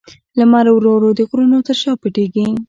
لمر 0.37 0.65
ورو 0.71 0.91
ورو 0.95 1.09
د 1.17 1.21
غرونو 1.29 1.57
تر 1.67 1.75
شا 1.81 1.91
پټېږي. 2.01 2.47